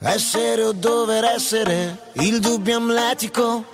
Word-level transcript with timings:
Essere 0.00 0.62
o 0.62 0.70
dover 0.70 1.24
essere, 1.24 2.12
il 2.12 2.38
dubbio 2.38 2.76
amletico, 2.76 3.64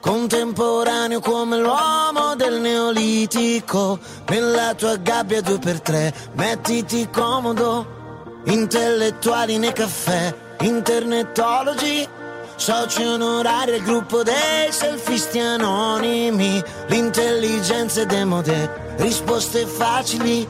contemporaneo 0.00 1.20
come 1.20 1.58
l'uomo 1.58 2.34
del 2.34 2.62
neolitico. 2.62 3.98
Nella 4.30 4.72
tua 4.72 4.96
gabbia 4.96 5.42
due 5.42 5.58
per 5.58 5.82
tre, 5.82 6.14
mettiti 6.32 7.06
comodo, 7.12 8.40
intellettuali 8.44 9.58
nei 9.58 9.74
caffè, 9.74 10.34
internetologi, 10.60 12.08
soci 12.56 13.02
onorari 13.02 13.74
al 13.74 13.82
gruppo 13.82 14.22
dei 14.22 14.70
selfisti 14.70 15.40
anonimi, 15.40 16.58
l'intelligenza 16.86 18.00
è 18.00 18.06
demode, 18.06 18.94
risposte 18.96 19.66
facili, 19.66 20.48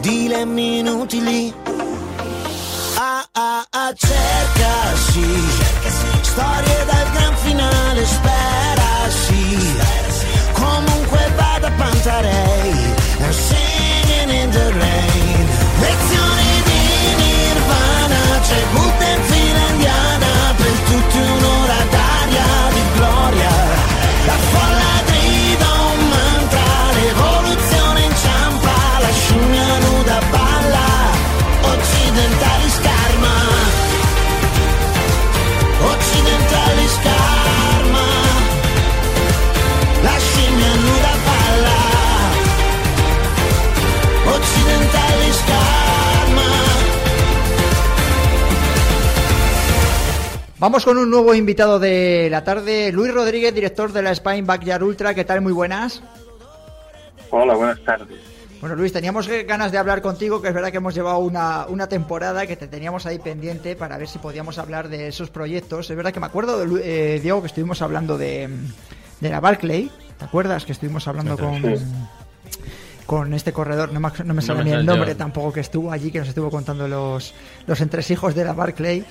dilemmi 0.00 0.78
inutili 0.78 1.71
ah 3.34 3.64
ah 3.70 3.92
cerca 3.94 4.96
sì 4.96 5.24
Storie 6.20 6.84
dal 6.84 7.10
gran 7.12 7.36
finale 7.36 8.04
spera 8.04 9.08
sì 9.08 10.01
Vamos 50.62 50.84
con 50.84 50.96
un 50.96 51.10
nuevo 51.10 51.34
invitado 51.34 51.80
de 51.80 52.28
la 52.30 52.44
tarde, 52.44 52.92
Luis 52.92 53.12
Rodríguez, 53.12 53.52
director 53.52 53.92
de 53.92 54.00
la 54.00 54.14
Spine 54.14 54.42
Backyard 54.42 54.84
Ultra. 54.84 55.12
¿Qué 55.12 55.24
tal? 55.24 55.40
Muy 55.40 55.52
buenas. 55.52 56.00
Hola, 57.30 57.54
buenas 57.54 57.82
tardes. 57.84 58.20
Bueno, 58.60 58.76
Luis, 58.76 58.92
teníamos 58.92 59.26
ganas 59.26 59.72
de 59.72 59.78
hablar 59.78 60.00
contigo, 60.02 60.40
que 60.40 60.46
es 60.46 60.54
verdad 60.54 60.70
que 60.70 60.76
hemos 60.76 60.94
llevado 60.94 61.18
una, 61.18 61.66
una 61.66 61.88
temporada 61.88 62.46
que 62.46 62.54
te 62.54 62.68
teníamos 62.68 63.06
ahí 63.06 63.18
pendiente 63.18 63.74
para 63.74 63.98
ver 63.98 64.06
si 64.06 64.20
podíamos 64.20 64.56
hablar 64.58 64.88
de 64.88 65.08
esos 65.08 65.30
proyectos. 65.30 65.90
Es 65.90 65.96
verdad 65.96 66.12
que 66.12 66.20
me 66.20 66.26
acuerdo, 66.26 66.64
Lu- 66.64 66.78
eh, 66.80 67.18
Diego, 67.20 67.40
que 67.40 67.48
estuvimos 67.48 67.82
hablando 67.82 68.16
de, 68.16 68.48
de 69.18 69.30
la 69.30 69.40
Barclay. 69.40 69.90
¿Te 70.16 70.26
acuerdas? 70.26 70.64
Que 70.64 70.70
estuvimos 70.70 71.08
hablando 71.08 71.36
con, 71.36 71.60
Sí. 71.60 71.84
Con 73.06 73.34
este 73.34 73.52
corredor, 73.52 73.92
no 73.92 74.00
me, 74.00 74.08
no 74.24 74.34
me 74.34 74.42
sale 74.42 74.60
me 74.60 74.70
ni 74.70 74.72
el 74.72 74.86
nombre 74.86 75.10
yo. 75.10 75.16
tampoco, 75.16 75.52
que 75.52 75.60
estuvo 75.60 75.92
allí, 75.92 76.10
que 76.10 76.18
nos 76.18 76.28
estuvo 76.28 76.50
contando 76.50 76.88
los, 76.88 77.34
los 77.66 77.80
entresijos 77.80 78.34
de 78.34 78.44
la 78.44 78.52
Barclay. 78.52 79.04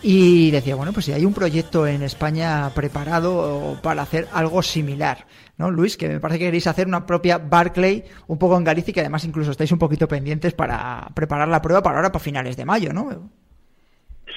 Y 0.00 0.52
decía, 0.52 0.76
bueno, 0.76 0.92
pues 0.92 1.06
si 1.06 1.12
hay 1.12 1.24
un 1.24 1.34
proyecto 1.34 1.86
en 1.86 2.02
España 2.02 2.70
preparado 2.72 3.78
para 3.82 4.02
hacer 4.02 4.28
algo 4.32 4.62
similar, 4.62 5.26
¿no, 5.56 5.72
Luis? 5.72 5.96
Que 5.96 6.08
me 6.08 6.20
parece 6.20 6.38
que 6.38 6.44
queréis 6.44 6.68
hacer 6.68 6.86
una 6.86 7.04
propia 7.04 7.38
Barclay 7.38 8.04
un 8.28 8.38
poco 8.38 8.56
en 8.56 8.62
Galicia 8.62 8.92
y 8.92 8.94
que 8.94 9.00
además 9.00 9.24
incluso 9.24 9.50
estáis 9.50 9.72
un 9.72 9.78
poquito 9.80 10.06
pendientes 10.06 10.54
para 10.54 11.08
preparar 11.14 11.48
la 11.48 11.60
prueba 11.60 11.82
para 11.82 11.96
ahora, 11.96 12.12
para 12.12 12.22
finales 12.22 12.56
de 12.56 12.64
mayo, 12.64 12.92
¿no? 12.92 13.28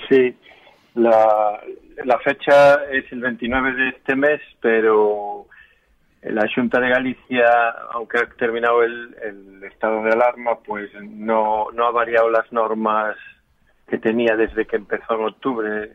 Sí, 0.09 0.35
la, 0.95 1.61
la 2.05 2.17
fecha 2.19 2.83
es 2.91 3.05
el 3.11 3.21
29 3.21 3.73
de 3.73 3.89
este 3.89 4.15
mes, 4.15 4.41
pero 4.61 5.40
la 6.23 6.47
Junta 6.53 6.79
de 6.79 6.89
Galicia, 6.89 7.69
aunque 7.91 8.19
ha 8.19 8.25
terminado 8.37 8.83
el, 8.83 9.15
el 9.23 9.63
estado 9.63 10.03
de 10.03 10.11
alarma, 10.11 10.59
pues 10.65 10.89
no, 11.01 11.67
no 11.73 11.85
ha 11.87 11.91
variado 11.91 12.29
las 12.29 12.51
normas 12.51 13.15
que 13.87 13.97
tenía 13.97 14.35
desde 14.35 14.65
que 14.65 14.75
empezó 14.77 15.15
en 15.15 15.25
octubre 15.25 15.91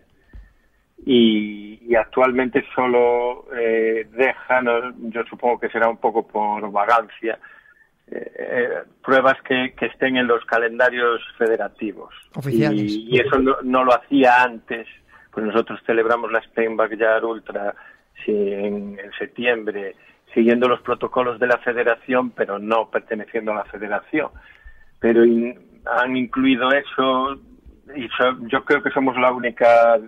y, 1.05 1.79
y 1.89 1.95
actualmente 1.95 2.65
solo 2.75 3.47
eh, 3.57 4.07
deja, 4.13 4.61
no- 4.63 4.93
yo 5.11 5.23
supongo 5.25 5.61
que 5.61 5.69
será 5.69 5.89
un 5.89 5.99
poco 5.99 6.27
por 6.27 6.71
vagancia, 6.73 7.39
eh, 8.11 8.33
eh, 8.39 8.69
pruebas 9.05 9.41
que, 9.43 9.75
que 9.79 9.87
estén 9.87 10.17
en 10.17 10.27
los 10.27 10.45
calendarios 10.45 11.21
federativos. 11.39 12.15
Oficiales. 12.35 12.83
Y, 12.93 13.17
y 13.17 13.21
eso 13.21 13.39
no, 13.39 13.57
no 13.63 13.85
lo 13.85 13.95
hacía 13.95 14.43
antes. 14.43 14.87
Pues 15.31 15.45
nosotros 15.47 15.81
celebramos 15.85 16.33
la 16.33 16.39
Spain 16.39 16.77
Backyard 16.77 17.23
Ultra 17.25 17.75
sí, 18.25 18.33
en, 18.33 18.99
en 18.99 19.13
septiembre, 19.19 19.95
siguiendo 20.37 20.69
los 20.69 20.83
protocolos 20.83 21.41
de 21.41 21.47
la 21.47 21.57
federación, 21.59 22.31
pero 22.31 22.59
no 22.59 22.91
perteneciendo 22.91 23.53
a 23.53 23.57
la 23.57 23.65
federación. 23.65 24.29
Pero 25.01 25.25
in- 25.25 25.81
han 25.87 26.15
incluido 26.15 26.69
eso 26.73 27.39
y 27.97 28.07
so- 28.19 28.37
yo 28.47 28.63
creo 28.67 28.83
que 28.83 28.91
somos 28.91 29.17
la 29.17 29.33
única 29.33 29.99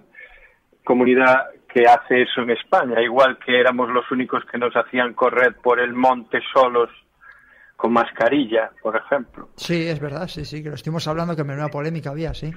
comunidad 0.84 1.46
que 1.72 1.86
hace 1.86 2.22
eso 2.22 2.42
en 2.42 2.50
España, 2.50 3.00
igual 3.00 3.38
que 3.38 3.58
éramos 3.58 3.88
los 3.88 4.10
únicos 4.10 4.44
que 4.50 4.58
nos 4.58 4.74
hacían 4.76 5.14
correr 5.14 5.56
por 5.62 5.80
el 5.80 5.94
monte 5.94 6.40
solos 6.52 6.90
con 7.76 7.92
mascarilla, 7.94 8.70
por 8.82 8.96
ejemplo. 8.96 9.48
Sí, 9.56 9.88
es 9.88 9.98
verdad, 10.00 10.26
sí, 10.28 10.44
sí, 10.44 10.62
que 10.62 10.68
lo 10.68 10.74
estuvimos 10.74 11.08
hablando, 11.08 11.34
que 11.36 11.44
menuda 11.44 11.68
polémica 11.68 12.10
había, 12.10 12.34
sí. 12.34 12.50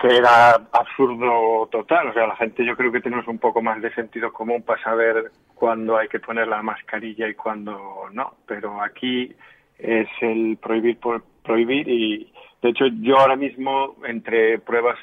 Que 0.00 0.16
era 0.16 0.50
absurdo 0.72 1.68
total. 1.70 2.08
O 2.08 2.12
sea, 2.12 2.26
la 2.26 2.36
gente 2.36 2.66
yo 2.66 2.76
creo 2.76 2.90
que 2.90 3.00
tenemos 3.00 3.26
un 3.28 3.38
poco 3.38 3.62
más 3.62 3.80
de 3.80 3.94
sentido 3.94 4.32
común 4.32 4.62
para 4.62 4.82
saber 4.82 5.30
cuándo 5.58 5.96
hay 5.96 6.08
que 6.08 6.20
poner 6.20 6.46
la 6.48 6.62
mascarilla 6.62 7.28
y 7.28 7.34
cuándo 7.34 7.74
no. 8.12 8.34
Pero 8.46 8.80
aquí 8.82 9.34
es 9.78 10.08
el 10.20 10.56
prohibir 10.56 10.98
por 10.98 11.22
prohibir 11.42 11.88
y 11.88 12.32
de 12.62 12.70
hecho 12.70 12.86
yo 13.00 13.18
ahora 13.18 13.36
mismo 13.36 13.96
entre 14.04 14.58
pruebas 14.58 14.98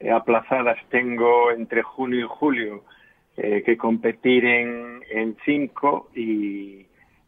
eh, 0.00 0.10
aplazadas 0.10 0.78
tengo 0.90 1.50
entre 1.50 1.82
junio 1.82 2.20
y 2.20 2.28
julio 2.28 2.84
eh, 3.36 3.62
que 3.64 3.76
competir 3.76 4.44
en, 4.44 5.02
en 5.10 5.36
cinco 5.44 6.10
y, 6.14 6.86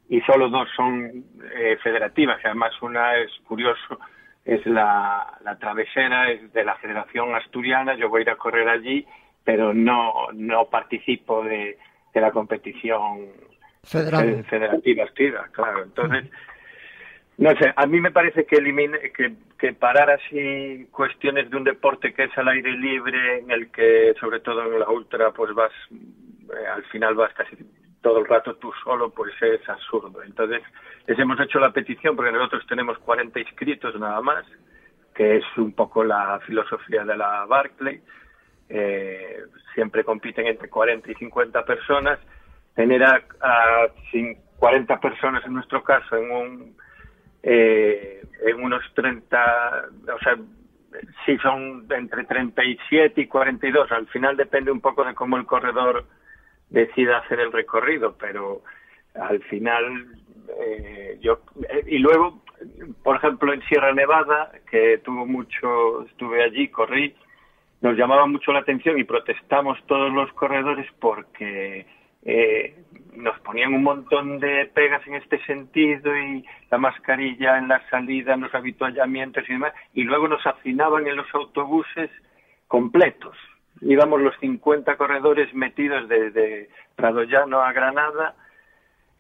y 0.08 0.20
solo 0.26 0.48
dos 0.48 0.68
son 0.76 1.24
eh, 1.56 1.78
federativas. 1.82 2.40
Además, 2.44 2.72
una 2.82 3.16
es 3.16 3.30
curioso, 3.46 3.98
es 4.44 4.64
la, 4.66 5.38
la 5.42 5.58
travesera, 5.58 6.30
es 6.30 6.52
de 6.52 6.64
la 6.64 6.76
Federación 6.76 7.34
Asturiana. 7.34 7.94
Yo 7.94 8.08
voy 8.10 8.20
a 8.20 8.22
ir 8.22 8.30
a 8.30 8.36
correr 8.36 8.68
allí, 8.68 9.06
pero 9.44 9.72
no, 9.72 10.28
no 10.34 10.66
participo 10.66 11.42
de, 11.42 11.78
de 12.14 12.20
la 12.20 12.30
competición 12.30 13.32
Federal. 13.82 14.44
federativa 14.44 15.04
activa, 15.04 15.48
claro. 15.52 15.82
Entonces, 15.82 16.30
no 17.36 17.50
sé, 17.56 17.72
a 17.74 17.86
mí 17.86 18.00
me 18.00 18.12
parece 18.12 18.46
que 18.46 18.56
elimine, 18.56 18.98
que, 19.12 19.34
que 19.58 19.72
parar 19.74 20.10
así 20.10 20.86
cuestiones 20.92 21.50
de 21.50 21.56
un 21.56 21.64
deporte 21.64 22.14
que 22.14 22.24
es 22.24 22.38
al 22.38 22.48
aire 22.48 22.72
libre, 22.72 23.40
en 23.40 23.50
el 23.50 23.70
que, 23.70 24.14
sobre 24.20 24.40
todo 24.40 24.62
en 24.62 24.78
la 24.78 24.88
ultra, 24.88 25.32
pues 25.32 25.52
vas, 25.52 25.72
eh, 25.90 26.66
al 26.72 26.84
final 26.84 27.14
vas 27.16 27.34
casi 27.34 27.56
todo 28.00 28.20
el 28.20 28.26
rato 28.26 28.54
tú 28.56 28.70
solo, 28.84 29.10
pues 29.10 29.32
es 29.42 29.68
absurdo. 29.68 30.22
Entonces, 30.22 30.62
les 31.06 31.18
hemos 31.18 31.40
hecho 31.40 31.58
la 31.58 31.72
petición, 31.72 32.14
porque 32.14 32.32
nosotros 32.32 32.64
tenemos 32.68 32.98
40 32.98 33.40
inscritos 33.40 33.98
nada 33.98 34.20
más, 34.20 34.44
que 35.14 35.38
es 35.38 35.44
un 35.56 35.72
poco 35.72 36.04
la 36.04 36.38
filosofía 36.46 37.04
de 37.04 37.16
la 37.16 37.44
Barclay, 37.46 38.00
eh, 38.68 39.38
siempre 39.74 40.04
compiten 40.04 40.46
entre 40.46 40.68
40 40.68 41.10
y 41.10 41.14
50 41.14 41.64
personas, 41.64 42.18
tener 42.74 43.02
a, 43.02 43.22
a 43.40 43.88
40 44.58 45.00
personas 45.00 45.44
en 45.44 45.54
nuestro 45.54 45.82
caso 45.82 46.16
en 46.16 46.30
un 46.30 46.76
eh, 47.42 48.22
en 48.46 48.62
unos 48.62 48.82
30, 48.94 49.88
o 50.14 50.18
sea, 50.20 50.36
sí 51.26 51.36
son 51.38 51.86
entre 51.90 52.24
37 52.24 53.20
y 53.20 53.26
42, 53.26 53.92
al 53.92 54.06
final 54.08 54.36
depende 54.36 54.70
un 54.70 54.80
poco 54.80 55.04
de 55.04 55.14
cómo 55.14 55.36
el 55.36 55.44
corredor 55.44 56.06
decida 56.70 57.18
hacer 57.18 57.40
el 57.40 57.52
recorrido, 57.52 58.16
pero 58.18 58.62
al 59.14 59.42
final 59.44 60.06
eh, 60.60 61.18
yo 61.20 61.40
y 61.86 61.98
luego 61.98 62.42
por 63.02 63.16
ejemplo 63.16 63.52
en 63.52 63.62
Sierra 63.62 63.92
Nevada 63.92 64.50
que 64.70 64.98
tuvo 64.98 65.26
mucho 65.26 66.04
estuve 66.06 66.42
allí 66.42 66.68
corrí 66.68 67.14
nos 67.84 67.98
llamaba 67.98 68.26
mucho 68.26 68.50
la 68.50 68.60
atención 68.60 68.98
y 68.98 69.04
protestamos 69.04 69.78
todos 69.86 70.10
los 70.10 70.32
corredores 70.32 70.90
porque 71.00 71.86
eh, 72.24 72.74
nos 73.14 73.38
ponían 73.40 73.74
un 73.74 73.82
montón 73.82 74.40
de 74.40 74.70
pegas 74.72 75.06
en 75.06 75.16
este 75.16 75.38
sentido 75.44 76.16
y 76.16 76.46
la 76.70 76.78
mascarilla 76.78 77.58
en 77.58 77.68
la 77.68 77.86
salida, 77.90 78.38
los 78.38 78.54
habituallamientos 78.54 79.44
y 79.46 79.52
demás, 79.52 79.74
y 79.92 80.04
luego 80.04 80.28
nos 80.28 80.46
hacinaban 80.46 81.06
en 81.06 81.16
los 81.16 81.26
autobuses 81.34 82.10
completos. 82.68 83.36
Íbamos 83.82 84.22
los 84.22 84.34
50 84.40 84.96
corredores 84.96 85.52
metidos 85.52 86.08
desde 86.08 86.70
Prado 86.96 87.24
Llano 87.24 87.60
a 87.60 87.70
Granada 87.74 88.34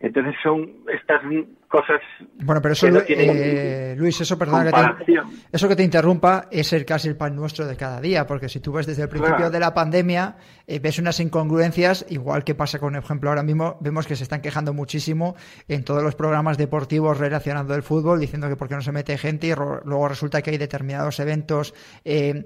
entonces 0.04 0.34
son 0.42 0.70
estas 0.92 1.22
cosas. 1.68 2.00
Bueno, 2.42 2.60
pero 2.60 2.74
eso, 2.74 2.86
eh, 3.08 3.94
Luis, 3.96 4.20
eso, 4.20 4.38
perdona 4.38 4.70
que 4.98 5.04
te, 5.04 5.20
eso 5.50 5.66
que 5.66 5.76
te 5.76 5.82
interrumpa 5.82 6.46
es 6.50 6.74
el 6.74 6.84
casi 6.84 7.08
el 7.08 7.16
pan 7.16 7.34
nuestro 7.34 7.66
de 7.66 7.74
cada 7.74 8.02
día, 8.02 8.26
porque 8.26 8.50
si 8.50 8.60
tú 8.60 8.72
ves 8.72 8.86
desde 8.86 9.04
el 9.04 9.08
principio 9.08 9.48
de 9.48 9.58
la 9.58 9.72
pandemia, 9.72 10.36
eh, 10.66 10.78
ves 10.78 10.98
unas 10.98 11.18
incongruencias, 11.20 12.04
igual 12.10 12.44
que 12.44 12.54
pasa 12.54 12.78
con, 12.78 12.96
ejemplo, 12.96 13.30
ahora 13.30 13.42
mismo 13.42 13.78
vemos 13.80 14.06
que 14.06 14.14
se 14.14 14.24
están 14.24 14.42
quejando 14.42 14.74
muchísimo 14.74 15.36
en 15.68 15.84
todos 15.84 16.02
los 16.02 16.14
programas 16.14 16.58
deportivos 16.58 17.18
relacionando 17.18 17.74
el 17.74 17.82
fútbol, 17.82 18.20
diciendo 18.20 18.48
que 18.50 18.56
por 18.56 18.68
qué 18.68 18.74
no 18.74 18.82
se 18.82 18.92
mete 18.92 19.16
gente 19.16 19.46
y 19.46 19.54
luego 19.54 20.06
resulta 20.06 20.42
que 20.42 20.50
hay 20.50 20.58
determinados 20.58 21.18
eventos. 21.18 21.74
Eh, 22.04 22.44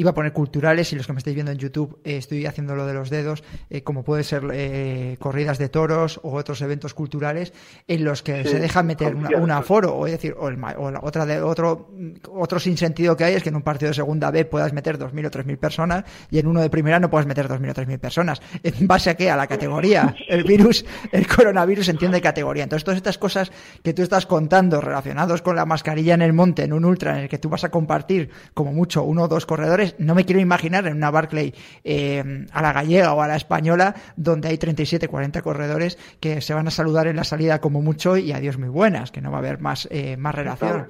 iba 0.00 0.12
a 0.12 0.14
poner 0.14 0.32
culturales 0.32 0.90
y 0.92 0.96
los 0.96 1.06
que 1.06 1.12
me 1.12 1.18
estáis 1.18 1.34
viendo 1.34 1.52
en 1.52 1.58
YouTube 1.58 1.98
eh, 2.04 2.16
estoy 2.16 2.46
haciendo 2.46 2.74
lo 2.74 2.86
de 2.86 2.94
los 2.94 3.10
dedos, 3.10 3.44
eh, 3.68 3.82
como 3.82 4.02
puede 4.02 4.24
ser 4.24 4.44
eh, 4.50 5.16
corridas 5.18 5.58
de 5.58 5.68
toros 5.68 6.20
o 6.22 6.32
otros 6.32 6.62
eventos 6.62 6.94
culturales 6.94 7.52
en 7.86 8.04
los 8.04 8.22
que 8.22 8.44
se 8.44 8.58
deja 8.58 8.82
meter 8.82 9.14
un 9.14 9.50
aforo, 9.50 9.94
o 9.94 10.06
es 10.06 10.12
decir, 10.12 10.34
o, 10.38 10.50
la 10.50 11.00
otra 11.02 11.26
de 11.26 11.42
otro 11.42 11.90
otro 12.32 12.58
sinsentido 12.58 13.14
que 13.14 13.24
hay 13.24 13.34
es 13.34 13.42
que 13.42 13.50
en 13.50 13.56
un 13.56 13.62
partido 13.62 13.90
de 13.90 13.94
segunda 13.94 14.30
B 14.30 14.46
puedas 14.46 14.72
meter 14.72 14.98
2.000 14.98 15.26
o 15.26 15.30
3.000 15.30 15.58
personas 15.58 16.04
y 16.30 16.38
en 16.38 16.46
uno 16.46 16.62
de 16.62 16.70
primera 16.70 16.98
no 16.98 17.10
puedas 17.10 17.26
meter 17.26 17.46
2.000 17.46 17.70
o 17.70 17.74
3.000 17.74 17.98
personas. 17.98 18.40
¿En 18.62 18.86
base 18.86 19.10
a 19.10 19.14
qué? 19.16 19.30
A 19.30 19.36
la 19.36 19.46
categoría. 19.46 20.14
El 20.28 20.44
virus, 20.44 20.84
el 21.12 21.26
coronavirus 21.26 21.90
entiende 21.90 22.22
categoría. 22.22 22.62
Entonces 22.62 22.84
todas 22.84 22.96
estas 22.96 23.18
cosas 23.18 23.52
que 23.82 23.92
tú 23.92 24.02
estás 24.02 24.24
contando 24.24 24.80
relacionados 24.80 25.42
con 25.42 25.56
la 25.56 25.66
mascarilla 25.66 26.14
en 26.14 26.22
el 26.22 26.32
monte, 26.32 26.64
en 26.64 26.72
un 26.72 26.86
ultra, 26.86 27.16
en 27.18 27.24
el 27.24 27.28
que 27.28 27.38
tú 27.38 27.50
vas 27.50 27.64
a 27.64 27.70
compartir 27.70 28.30
como 28.54 28.72
mucho 28.72 29.02
uno 29.02 29.24
o 29.24 29.28
dos 29.28 29.46
corredores, 29.46 29.89
no 29.98 30.14
me 30.14 30.24
quiero 30.24 30.40
imaginar 30.40 30.86
en 30.86 30.96
una 30.96 31.10
Barclay 31.10 31.54
eh, 31.84 32.46
a 32.52 32.62
la 32.62 32.72
gallega 32.72 33.14
o 33.14 33.22
a 33.22 33.28
la 33.28 33.36
española 33.36 33.94
donde 34.16 34.48
hay 34.48 34.58
37, 34.58 35.08
40 35.08 35.42
corredores 35.42 35.96
que 36.20 36.40
se 36.40 36.54
van 36.54 36.66
a 36.66 36.70
saludar 36.70 37.06
en 37.06 37.16
la 37.16 37.24
salida 37.24 37.60
como 37.60 37.82
mucho 37.82 38.16
y 38.16 38.32
adiós 38.32 38.58
muy 38.58 38.68
buenas, 38.68 39.10
que 39.10 39.20
no 39.20 39.30
va 39.30 39.38
a 39.38 39.40
haber 39.40 39.60
más, 39.60 39.88
eh, 39.90 40.16
más 40.16 40.34
relación. 40.34 40.88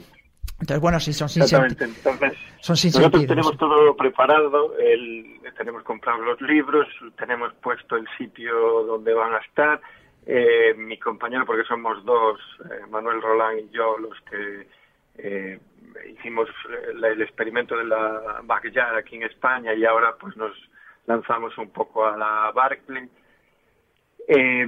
Entonces, 0.60 0.80
bueno, 0.80 1.00
sí, 1.00 1.12
son 1.12 1.28
sin 1.28 1.42
Exactamente. 1.42 1.84
Entonces, 1.84 2.38
son 2.60 2.76
sin 2.76 2.92
nosotros 2.92 3.26
tenemos 3.26 3.56
todo 3.56 3.96
preparado, 3.96 4.76
el, 4.78 5.40
tenemos 5.56 5.82
comprado 5.84 6.20
los 6.22 6.40
libros, 6.42 6.86
tenemos 7.18 7.52
puesto 7.62 7.96
el 7.96 8.06
sitio 8.18 8.52
donde 8.84 9.14
van 9.14 9.34
a 9.34 9.38
estar. 9.38 9.80
Eh, 10.26 10.74
mi 10.76 10.98
compañero, 10.98 11.46
porque 11.46 11.64
somos 11.64 12.04
dos, 12.04 12.38
Manuel 12.90 13.22
Roland 13.22 13.60
y 13.60 13.74
yo, 13.74 13.96
los 13.98 14.18
que 14.30 14.66
hicimos 16.08 16.48
el 16.94 17.22
experimento 17.22 17.76
de 17.76 17.84
la 17.84 18.40
Backyard 18.44 18.96
aquí 18.96 19.16
en 19.16 19.24
España 19.24 19.74
y 19.74 19.84
ahora 19.84 20.14
pues 20.18 20.36
nos 20.36 20.52
lanzamos 21.06 21.56
un 21.58 21.70
poco 21.70 22.06
a 22.06 22.16
la 22.16 22.52
Barclay. 22.52 23.08
Eh, 24.28 24.66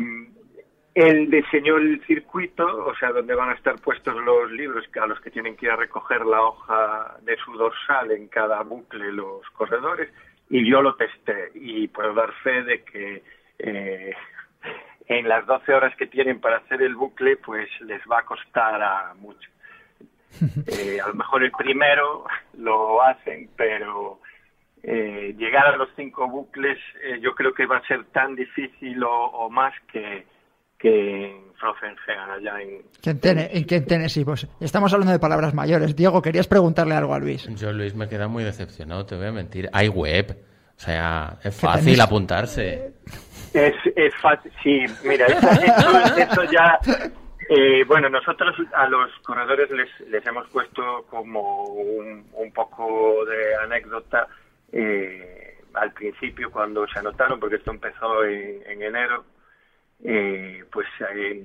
él 0.94 1.30
diseñó 1.30 1.78
el 1.78 2.04
circuito, 2.06 2.66
o 2.84 2.94
sea, 2.96 3.12
donde 3.12 3.34
van 3.34 3.50
a 3.50 3.54
estar 3.54 3.80
puestos 3.80 4.14
los 4.14 4.50
libros 4.52 4.84
a 5.00 5.06
los 5.06 5.20
que 5.20 5.30
tienen 5.30 5.56
que 5.56 5.66
ir 5.66 5.72
a 5.72 5.76
recoger 5.76 6.26
la 6.26 6.42
hoja 6.42 7.16
de 7.22 7.36
su 7.38 7.52
dorsal 7.54 8.10
en 8.10 8.28
cada 8.28 8.62
bucle 8.62 9.10
los 9.12 9.48
corredores, 9.50 10.12
y 10.50 10.68
yo 10.68 10.82
lo 10.82 10.94
testé 10.96 11.50
y 11.54 11.88
puedo 11.88 12.12
dar 12.12 12.30
fe 12.42 12.62
de 12.62 12.84
que 12.84 13.22
eh, 13.58 14.14
en 15.06 15.28
las 15.28 15.46
12 15.46 15.72
horas 15.72 15.96
que 15.96 16.06
tienen 16.06 16.40
para 16.40 16.58
hacer 16.58 16.82
el 16.82 16.94
bucle, 16.94 17.38
pues 17.38 17.68
les 17.80 18.02
va 18.10 18.18
a 18.18 18.26
costar 18.26 18.82
a 18.82 19.14
mucho. 19.14 19.51
Eh, 20.66 20.98
a 21.00 21.08
lo 21.08 21.14
mejor 21.14 21.44
el 21.44 21.52
primero 21.52 22.24
lo 22.58 23.02
hacen, 23.02 23.50
pero 23.56 24.20
eh, 24.82 25.34
llegar 25.38 25.66
a 25.66 25.76
los 25.76 25.88
cinco 25.94 26.28
bucles 26.28 26.78
eh, 27.04 27.20
yo 27.20 27.34
creo 27.34 27.54
que 27.54 27.66
va 27.66 27.78
a 27.78 27.86
ser 27.86 28.04
tan 28.06 28.34
difícil 28.34 29.02
o, 29.04 29.48
más 29.50 29.72
que, 29.92 30.26
que 30.78 31.26
en 31.26 32.30
allá 32.30 32.60
en... 32.60 32.82
en, 33.04 33.84
Tennessee, 33.86 34.24
pues 34.24 34.48
estamos 34.60 34.92
hablando 34.92 35.12
de 35.12 35.20
palabras 35.20 35.54
mayores. 35.54 35.94
Diego, 35.94 36.20
querías 36.20 36.48
preguntarle 36.48 36.94
algo 36.94 37.14
a 37.14 37.20
Luis. 37.20 37.48
Yo, 37.54 37.72
Luis, 37.72 37.94
me 37.94 38.08
queda 38.08 38.26
muy 38.26 38.42
decepcionado, 38.42 39.06
te 39.06 39.14
voy 39.14 39.26
a 39.26 39.32
mentir. 39.32 39.68
Hay 39.72 39.88
web, 39.88 40.36
o 40.76 40.80
sea, 40.80 41.38
es 41.44 41.54
fácil 41.54 42.00
apuntarse. 42.00 42.94
Es, 43.54 43.74
es 43.94 44.14
fácil, 44.20 44.50
sí, 44.62 44.84
mira, 45.04 45.26
eso, 45.26 45.48
eso 46.16 46.44
ya 46.50 46.80
eh, 47.54 47.84
bueno, 47.84 48.08
nosotros 48.08 48.56
a 48.74 48.88
los 48.88 49.10
corredores 49.20 49.70
les, 49.70 50.00
les 50.08 50.24
hemos 50.26 50.48
puesto 50.48 51.04
como 51.10 51.64
un, 51.64 52.52
poco 52.54 53.24
de 53.24 53.56
anécdota 53.56 54.26
eh, 54.72 55.58
al 55.74 55.92
principio 55.92 56.50
cuando 56.50 56.86
se 56.88 56.98
anotaron, 56.98 57.40
porque 57.40 57.56
esto 57.56 57.70
empezó 57.70 58.24
en, 58.24 58.62
en 58.66 58.82
enero, 58.82 59.24
eh, 60.04 60.64
pues 60.70 60.86
eh, 61.14 61.44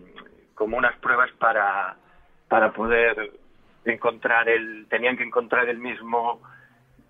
como 0.54 0.77
unas 0.77 0.98
pruebas 1.00 1.31
para, 1.39 1.95
para 2.48 2.71
poder 2.71 3.31
encontrar 3.86 4.50
el, 4.50 4.88
tenían 4.89 5.18
que 5.18 5.24
encontrar 5.24 5.69
el 5.69 5.77
mismo 5.77 6.42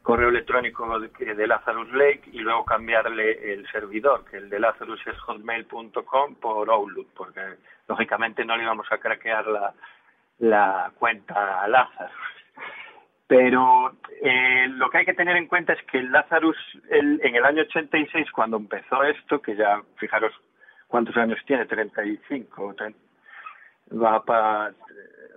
correo 0.08 0.30
electrónico 0.30 1.02
de, 1.02 1.10
de 1.36 1.48
Lazarus 1.48 1.92
Lake 1.92 2.30
y 2.32 2.40
luego 2.40 2.64
cambiarle 2.64 3.52
el 3.52 3.70
servidor, 3.70 4.24
que 4.24 4.38
el 4.38 4.50
de 4.50 4.58
Lazarus 4.58 5.06
es 5.06 5.20
hotmail.com 5.20 6.36
por 6.36 6.70
Outlook, 6.70 7.10
porque 7.14 7.42
lógicamente 7.90 8.46
no 8.46 8.56
le 8.56 8.64
íbamos 8.64 8.90
a 8.90 9.00
craquear 9.00 9.46
la, 10.40 10.92
cuenta 10.98 11.62
a 11.62 11.68
Lazarus. 11.68 12.16
Pero 13.28 13.98
eh, 14.22 14.68
lo 14.70 14.90
que 14.90 15.00
hay 15.00 15.06
que 15.06 15.14
tener 15.14 15.36
en 15.36 15.48
cuenta 15.48 15.74
es 15.74 15.84
que 15.92 16.02
Lazarus 16.02 16.56
el, 16.90 17.20
en 17.22 17.36
el 17.36 17.44
año 17.44 17.64
86, 17.64 18.32
cuando 18.32 18.56
empezó 18.56 19.04
esto, 19.04 19.42
que 19.42 19.58
ya 19.58 19.82
fijaros 19.98 20.32
cuántos 20.88 21.18
años 21.18 21.38
tiene, 21.46 21.66
35, 21.66 22.76
30, 22.78 22.98
va 24.02 24.24
para 24.24 24.72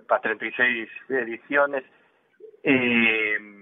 pa 0.07 0.21
36 0.21 0.89
ediciones, 1.09 1.83
eh, 2.63 3.60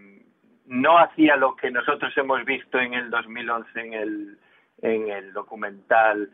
no 0.70 1.00
hacía 1.00 1.36
lo 1.36 1.56
que 1.56 1.72
nosotros 1.72 2.16
hemos 2.16 2.46
visto 2.46 2.80
en 2.80 2.94
el 2.94 3.10
2011 3.10 3.80
en 3.82 3.94
el, 3.94 4.38
en 4.84 5.10
el 5.10 5.34
documental 5.34 6.30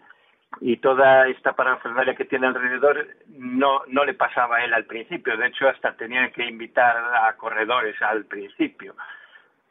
y 0.60 0.78
toda 0.78 1.28
esta 1.30 1.54
parafernalia 1.54 2.16
que 2.16 2.26
tiene 2.26 2.48
alrededor 2.48 3.08
no, 3.30 3.82
no 3.88 4.04
le 4.04 4.14
pasaba 4.14 4.58
a 4.58 4.66
él 4.66 4.74
al 4.74 4.86
principio. 4.86 5.38
De 5.38 5.48
hecho, 5.48 5.70
hasta 5.70 5.96
tenía 5.96 6.30
que 6.32 6.46
invitar 6.46 6.98
a 6.98 7.34
corredores 7.38 8.02
al 8.02 8.26
principio. 8.26 8.96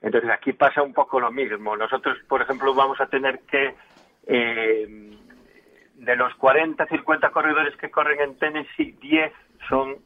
Entonces, 0.00 0.30
aquí 0.30 0.54
pasa 0.54 0.82
un 0.82 0.94
poco 0.94 1.20
lo 1.20 1.30
mismo. 1.30 1.76
Nosotros, 1.76 2.18
por 2.26 2.40
ejemplo, 2.40 2.74
vamos 2.74 3.00
a 3.00 3.06
tener 3.06 3.40
que, 3.40 3.74
eh, 4.26 5.18
de 5.94 6.16
los 6.16 6.34
40, 6.36 6.86
50 6.86 7.30
corredores 7.30 7.76
que 7.76 7.90
corren 7.90 8.20
en 8.20 8.38
Tennessee, 8.38 8.92
10 9.00 9.32
son 9.68 9.96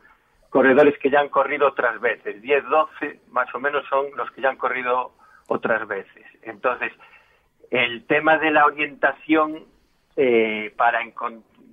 corredores 0.50 0.98
que 0.98 1.10
ya 1.10 1.20
han 1.20 1.28
corrido 1.28 1.68
otras 1.68 2.00
veces. 2.00 2.40
10, 2.40 2.64
12 2.64 3.20
más 3.30 3.52
o 3.54 3.58
menos 3.58 3.84
son 3.88 4.06
los 4.16 4.30
que 4.32 4.42
ya 4.42 4.50
han 4.50 4.56
corrido 4.56 5.12
otras 5.48 5.86
veces. 5.86 6.24
Entonces, 6.42 6.92
el 7.70 8.06
tema 8.06 8.38
de 8.38 8.50
la 8.50 8.66
orientación 8.66 9.64
eh, 10.16 10.72
para 10.76 11.00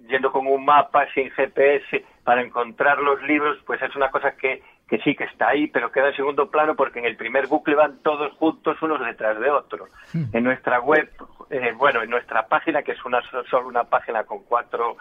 yendo 0.07 0.31
con 0.31 0.47
un 0.47 0.65
mapa 0.65 1.07
sin 1.13 1.29
GPS 1.31 2.05
para 2.23 2.41
encontrar 2.41 2.99
los 2.99 3.21
libros, 3.23 3.57
pues 3.65 3.81
es 3.81 3.95
una 3.95 4.09
cosa 4.11 4.35
que, 4.35 4.61
que 4.87 4.99
sí 4.99 5.15
que 5.15 5.23
está 5.23 5.49
ahí, 5.49 5.67
pero 5.67 5.91
queda 5.91 6.09
en 6.09 6.15
segundo 6.15 6.49
plano 6.49 6.75
porque 6.75 6.99
en 6.99 7.05
el 7.05 7.15
primer 7.15 7.47
bucle 7.47 7.75
van 7.75 7.99
todos 8.03 8.33
juntos 8.33 8.81
unos 8.81 9.03
detrás 9.03 9.39
de 9.39 9.49
otros. 9.49 9.89
Hmm. 10.13 10.25
En 10.33 10.43
nuestra 10.43 10.79
web, 10.79 11.09
eh, 11.49 11.73
bueno, 11.75 12.03
en 12.03 12.09
nuestra 12.09 12.47
página, 12.47 12.83
que 12.83 12.91
es 12.91 13.05
una 13.05 13.21
solo 13.49 13.67
una 13.67 13.85
página 13.85 14.23
con 14.23 14.43
cuatro 14.43 14.97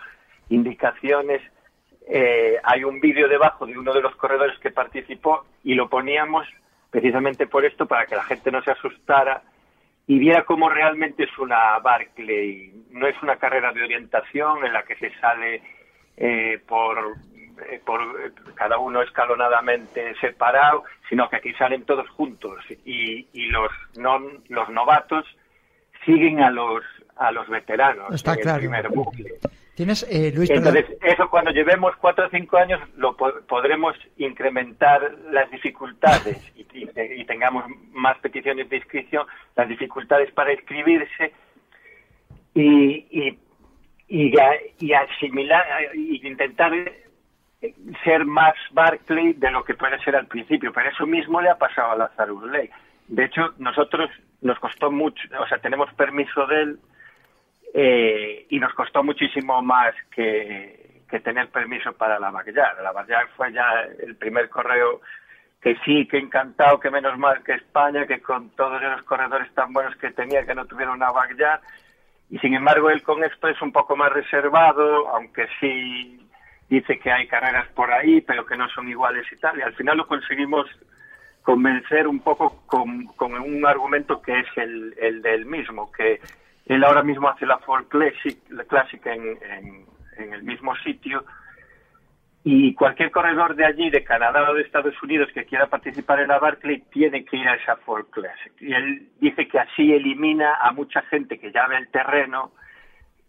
indicaciones, 0.48 1.42
eh, 2.08 2.58
hay 2.62 2.84
un 2.84 3.00
vídeo 3.00 3.28
debajo 3.28 3.66
de 3.66 3.78
uno 3.78 3.92
de 3.92 4.02
los 4.02 4.14
corredores 4.16 4.58
que 4.58 4.70
participó 4.70 5.44
y 5.62 5.75
lo 5.75 5.88
poníamos 5.88 6.46
precisamente 6.90 7.46
por 7.46 7.64
esto, 7.64 7.87
para 7.87 8.06
que 8.06 8.14
la 8.14 8.23
gente 8.25 8.52
no 8.52 8.62
se 8.62 8.70
asustara 8.70 9.42
y 10.06 10.18
viera 10.18 10.44
cómo 10.44 10.68
realmente 10.68 11.25
es 11.25 11.38
una 11.38 11.78
Barclay. 11.78 12.73
No 12.90 13.06
es 13.06 13.20
una 13.23 13.37
carrera 13.37 13.73
de 13.73 13.82
orientación 13.82 14.64
en 14.64 14.73
la 14.73 14.84
que 14.84 14.96
se 14.96 15.11
sale 15.18 15.62
eh, 16.16 16.61
por, 16.66 17.16
eh, 17.68 17.80
por 17.84 18.00
eh, 18.00 18.30
cada 18.54 18.78
uno 18.78 19.02
escalonadamente 19.02 20.14
separado, 20.20 20.84
sino 21.08 21.28
que 21.28 21.37
aquí 21.37 21.52
salen 21.54 21.84
todos 21.84 22.08
juntos 22.11 22.64
y, 22.84 23.26
y 23.32 23.46
los, 23.46 23.73
non, 23.96 24.44
los 24.49 24.68
novatos 24.68 25.26
siguen 26.04 26.42
a 26.42 26.50
los 26.50 26.84
a 27.16 27.30
los 27.30 27.49
veteranos 27.49 28.12
Está 28.12 28.34
en 28.34 28.40
claro. 28.40 28.56
el 28.56 28.61
primer 28.62 28.88
bucle. 28.88 29.34
Eh. 29.76 30.32
Entonces, 30.56 30.86
eso 31.02 31.28
cuando 31.28 31.50
llevemos 31.50 31.96
cuatro 31.96 32.26
o 32.26 32.30
cinco 32.30 32.56
años 32.58 32.80
lo 32.96 33.16
po- 33.16 33.40
podremos 33.48 33.96
incrementar 34.18 35.12
las 35.32 35.50
dificultades 35.50 36.38
y, 36.54 37.24
tengamos 37.24 37.64
más 37.92 38.16
peticiones 38.18 38.68
de 38.68 38.76
inscripción, 38.76 39.26
las 39.56 39.68
dificultades 39.68 40.30
para 40.32 40.52
inscribirse 40.52 41.32
y, 42.54 43.38
y, 44.08 44.32
y 44.78 44.92
asimilar 44.92 45.64
y 45.94 46.24
intentar 46.24 46.72
ser 48.04 48.24
más 48.24 48.54
Barclay 48.70 49.32
de 49.32 49.50
lo 49.50 49.64
que 49.64 49.74
puede 49.74 49.98
ser 50.04 50.14
al 50.14 50.26
principio. 50.26 50.72
Pero 50.72 50.90
eso 50.90 51.06
mismo 51.06 51.40
le 51.40 51.48
ha 51.48 51.58
pasado 51.58 51.92
a 51.92 51.96
Lazarus 51.96 52.44
Ley. 52.50 52.70
De 53.08 53.24
hecho, 53.24 53.54
nosotros 53.58 54.08
nos 54.40 54.58
costó 54.60 54.90
mucho, 54.90 55.22
o 55.40 55.46
sea, 55.48 55.58
tenemos 55.58 55.92
permiso 55.94 56.46
de 56.46 56.62
él 56.62 56.78
eh, 57.76 58.46
y 58.50 58.60
nos 58.60 58.72
costó 58.72 59.02
muchísimo 59.02 59.60
más 59.60 59.94
que, 60.14 61.02
tener 61.24 61.48
permiso 61.48 61.92
para 61.92 62.18
la 62.18 62.32
backyard. 62.32 62.82
La 62.82 62.90
backyard 62.90 63.28
fue 63.36 63.52
ya 63.52 63.86
el 64.00 64.16
primer 64.16 64.48
correo 64.48 65.00
que 65.60 65.76
sí, 65.84 66.08
que 66.08 66.18
encantado, 66.18 66.80
que 66.80 66.90
menos 66.90 67.16
mal 67.18 67.40
que 67.44 67.52
España, 67.52 68.04
que 68.04 68.20
con 68.20 68.50
todos 68.50 68.82
esos 68.82 69.04
corredores 69.04 69.52
tan 69.54 69.72
buenos 69.72 69.94
que 69.96 70.10
tenía, 70.10 70.44
que 70.44 70.56
no 70.56 70.66
tuviera 70.66 70.90
una 70.90 71.12
backyard. 71.12 71.60
Y 72.30 72.38
sin 72.38 72.54
embargo, 72.54 72.90
él 72.90 73.02
con 73.02 73.22
es 73.22 73.62
un 73.62 73.70
poco 73.70 73.94
más 73.94 74.12
reservado, 74.12 75.08
aunque 75.08 75.46
sí 75.60 76.28
dice 76.68 76.98
que 76.98 77.12
hay 77.12 77.28
carreras 77.28 77.68
por 77.68 77.92
ahí, 77.92 78.20
pero 78.20 78.44
que 78.44 78.56
no 78.56 78.68
son 78.70 78.88
iguales 78.88 79.24
y 79.30 79.36
tal. 79.36 79.56
Y 79.56 79.62
al 79.62 79.74
final 79.74 79.98
lo 79.98 80.08
conseguimos 80.08 80.66
convencer 81.42 82.08
un 82.08 82.20
poco 82.20 82.64
con, 82.66 83.04
con 83.16 83.34
un 83.34 83.64
argumento 83.64 84.20
que 84.20 84.40
es 84.40 84.46
el, 84.56 84.94
el 84.98 85.22
del 85.22 85.46
mismo, 85.46 85.92
que 85.92 86.20
él 86.66 86.85
ahora 86.85 87.02
mismo 87.02 87.28
hace 87.28 87.47
la 87.47 87.59
Ford 87.59 87.87
Classic, 87.88 88.38
la 88.50 88.64
Classic 88.64 89.04
en, 89.06 89.87
el 90.16 90.42
mismo 90.44 90.75
sitio 90.76 91.25
y 92.44 92.73
cualquier 92.75 93.11
corredor 93.11 93.56
de 93.56 93.64
allí, 93.64 93.90
de 93.90 94.04
Canadá 94.04 94.50
o 94.50 94.54
de 94.54 94.62
Estados 94.62 94.94
Unidos 95.02 95.28
que 95.35 95.44
quiera 95.44 95.66
participar 95.66 96.21
en 96.21 96.28
la 96.28 96.38
Barclay 96.38 96.85
tiene 96.92 97.25
que 97.25 97.37
ir 97.37 97.49
a 97.49 97.56
esa 97.56 97.76
Ford 97.76 98.06
Classic. 98.11 98.52
Y 98.61 98.73
él 98.73 99.09
dice 99.18 99.49
que 99.49 99.59
así 99.59 99.92
elimina 99.92 100.54
a 100.61 100.71
mucha 100.73 101.02
gente 101.02 101.38
que 101.38 101.50
ya 101.50 101.66
ve 101.66 101.78
el 101.78 101.88
terreno 101.88 102.52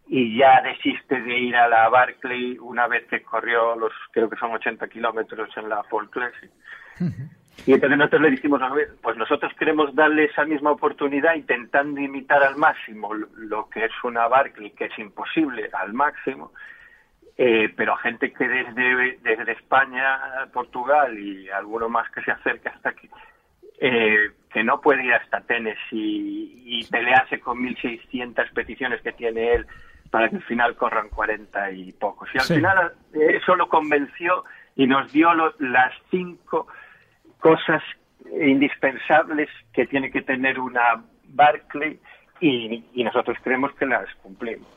y 0.08 0.38
ya 0.38 0.62
desiste 0.62 1.20
de 1.22 1.39
ir 1.39 1.56
a 1.56 1.68
la 1.68 1.89
Barclay 1.89 2.58
una 2.60 2.88
vez 2.88 3.06
que 3.08 3.24
corrió 3.24 3.75
los, 3.75 3.94
creo 4.12 4.30
que 4.30 4.38
son 4.38 4.54
80 4.54 4.88
kilómetros 4.89 5.50
en 5.58 5.70
la 5.70 5.84
Ford 5.84 6.10
Classic. 6.10 6.51
Y 7.65 7.74
entonces 7.74 7.97
nosotros 7.97 8.21
le 8.21 8.31
dijimos, 8.31 8.62
pues 9.01 9.17
nosotros 9.17 9.51
queremos 9.57 9.93
darle 9.95 10.25
esa 10.25 10.45
misma 10.45 10.71
oportunidad 10.71 11.33
intentando 11.35 12.00
imitar 12.00 12.43
al 12.43 12.57
máximo 12.57 13.13
lo- 13.13 13.69
que 13.69 13.85
es 13.85 13.91
una 14.03 14.27
Barclay, 14.27 14.71
que 14.71 14.85
es 14.85 15.00
imposible 15.00 15.69
al 15.74 15.93
máximo, 15.93 16.51
eh, 17.38 17.74
pero 17.75 17.93
a 17.93 17.97
gente 17.97 18.31
que 18.31 18.47
desde, 18.47 19.17
desde 19.24 19.51
España, 19.53 20.19
Portugal 20.53 21.17
y 21.17 21.50
alguno 21.50 21.89
más 21.89 22.09
que 22.12 22.21
se 22.21 22.31
acerque 22.31 22.69
hasta 22.69 22.89
aquí, 22.89 23.09
eh, 23.79 24.31
que 24.53 24.63
no 24.63 24.79
puede 24.79 25.03
ir 25.03 25.13
hasta 25.13 25.41
Tennessee 25.41 26.62
y, 26.65 26.85
pelearse 26.89 27.39
con 27.39 27.57
1.600 27.62 28.50
peticiones 28.53 29.01
que 29.01 29.12
tiene 29.12 29.53
él 29.53 29.65
para 30.12 30.29
que 30.29 30.38
al 30.38 30.43
final 30.43 30.75
corran 30.75 31.09
40 31.09 31.71
y 31.71 31.91
pocos. 31.93 32.29
Y 32.33 32.38
al 32.38 32.45
Sí. 32.45 32.55
final 32.55 32.93
eh, 33.15 33.38
eso 33.41 33.55
lo 33.55 33.67
convenció 33.67 34.45
y 34.75 34.85
nos 34.88 35.12
dio 35.12 35.33
lo- 35.33 35.55
las 35.59 35.93
cinco 36.12 36.67
cosas 37.45 37.83
indispensables 38.41 39.49
que 39.71 39.85
tiene 39.85 40.09
que 40.09 40.23
tener 40.23 40.59
una 40.59 41.03
Barclay 41.25 41.99
y, 42.39 42.83
y 42.95 43.03
nosotros 43.03 43.37
creemos 43.43 43.71
que 43.75 43.85
las 43.85 44.11
cumplimos. 44.15 44.67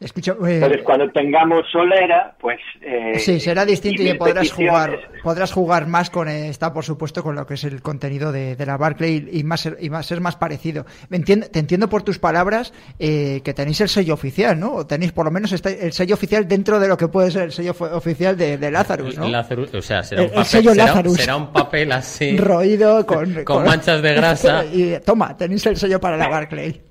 Escucha, 0.00 0.32
eh, 0.32 0.54
Entonces, 0.54 0.82
cuando 0.82 1.10
tengamos 1.10 1.64
solera, 1.70 2.34
pues... 2.40 2.58
eh, 2.80 3.18
Sí, 3.18 3.38
será 3.40 3.64
distinto 3.64 4.02
y 4.02 4.06
mil 4.06 4.16
podrás 4.18 4.50
jugar, 4.50 4.98
podrás 5.22 5.52
jugar 5.52 5.86
más 5.86 6.08
con 6.10 6.28
esta, 6.28 6.72
por 6.72 6.84
supuesto, 6.84 7.22
con 7.22 7.34
lo 7.34 7.46
que 7.46 7.54
es 7.54 7.64
el 7.64 7.82
contenido 7.82 8.32
de, 8.32 8.56
de 8.56 8.66
la 8.66 8.76
Barclay 8.76 9.28
y 9.32 9.44
más 9.44 9.60
ser- 9.60 9.76
y 9.80 9.90
más 9.90 10.06
ser 10.06 10.20
más 10.20 10.36
parecido. 10.36 10.86
Me 11.10 11.16
entiendo- 11.18 11.48
te 11.48 11.58
entiendo 11.58 11.88
por 11.88 12.02
tus 12.02 12.18
palabras 12.18 12.72
eh, 12.98 13.40
que 13.44 13.52
tenéis 13.54 13.80
el 13.82 13.88
sello 13.88 14.14
oficial, 14.14 14.58
¿no? 14.58 14.72
O 14.72 14.86
tenéis 14.86 15.12
por 15.12 15.26
lo 15.26 15.30
menos 15.30 15.52
este- 15.52 15.84
el 15.84 15.92
sello 15.92 16.14
oficial 16.14 16.48
dentro 16.48 16.80
de 16.80 16.88
lo 16.88 16.96
que 16.96 17.08
puede 17.08 17.30
ser 17.30 17.42
el 17.44 17.52
sello 17.52 17.74
oficial 17.92 18.36
de, 18.36 18.56
de 18.58 18.70
Lazarus, 18.70 19.18
¿no? 19.18 19.28
Lazarus, 19.28 19.74
o 19.74 19.82
sea, 19.82 20.02
será 20.02 20.22
El- 20.22 20.28
un 20.28 20.32
el 20.32 20.36
papel, 20.36 20.50
sello 20.50 20.70
será- 20.72 20.84
Lazarus. 20.86 21.16
será 21.16 21.36
un 21.36 21.52
papel 21.52 21.92
así. 21.92 22.36
Roído 22.38 23.04
con, 23.06 23.44
Con 23.44 23.64
manchas 23.64 24.00
de 24.00 24.14
grasa. 24.16 24.64
Y 24.64 24.98
toma, 25.04 25.36
tenéis 25.36 25.66
el 25.66 25.76
sello 25.76 26.00
para 26.00 26.16
la 26.16 26.28
Barclay. 26.28 26.80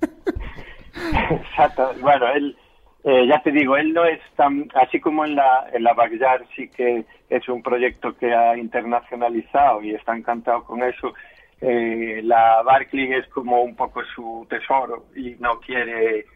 Exacto. 1.12 1.94
Bueno, 2.00 2.26
él, 2.34 2.56
eh, 3.04 3.26
ya 3.26 3.40
te 3.42 3.50
digo, 3.52 3.76
él 3.76 3.92
no 3.92 4.04
es 4.04 4.20
tan, 4.36 4.68
así 4.74 5.00
como 5.00 5.24
en 5.24 5.34
la, 5.36 5.68
en 5.72 5.84
la 5.84 5.92
Backyard 5.94 6.44
sí 6.56 6.68
que 6.70 7.04
es 7.28 7.48
un 7.48 7.62
proyecto 7.62 8.16
que 8.16 8.34
ha 8.34 8.56
internacionalizado 8.56 9.82
y 9.82 9.94
está 9.94 10.16
encantado 10.16 10.64
con 10.64 10.82
eso. 10.82 11.14
eh, 11.60 12.20
la 12.22 12.62
Barclay 12.62 13.12
es 13.14 13.26
como 13.28 13.62
un 13.62 13.74
poco 13.76 14.02
su 14.14 14.46
tesoro 14.48 15.06
y 15.16 15.36
no 15.40 15.58
quiere, 15.60 16.26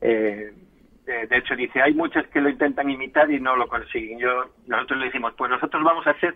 eh, 0.00 0.52
eh, 1.06 1.26
de 1.28 1.36
hecho 1.36 1.54
dice, 1.54 1.80
hay 1.82 1.94
muchas 1.94 2.26
que 2.28 2.40
lo 2.40 2.48
intentan 2.48 2.90
imitar 2.90 3.30
y 3.30 3.38
no 3.40 3.54
lo 3.56 3.68
consiguen. 3.68 4.18
Yo, 4.18 4.46
nosotros 4.66 4.98
le 4.98 5.06
decimos, 5.06 5.34
pues 5.36 5.50
nosotros 5.50 5.84
vamos 5.84 6.06
a 6.06 6.18
ser 6.18 6.34